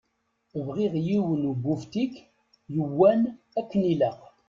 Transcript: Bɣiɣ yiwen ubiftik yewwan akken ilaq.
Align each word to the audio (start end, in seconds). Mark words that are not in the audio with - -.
Bɣiɣ 0.65 0.93
yiwen 1.07 1.43
ubiftik 1.51 2.13
yewwan 2.75 3.21
akken 3.59 3.81
ilaq. 3.93 4.19